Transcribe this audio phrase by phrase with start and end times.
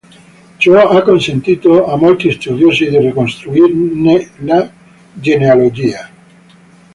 [0.57, 4.67] Ciò ha consentito a molti studiosi di ricostruirne la
[5.13, 6.09] genealogia.